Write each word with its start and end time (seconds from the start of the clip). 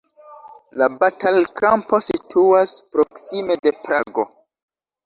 La 0.81 0.87
batalkampo 1.03 2.01
situas 2.09 2.75
proksime 2.97 3.63
de 3.65 3.79
Prago. 3.87 4.29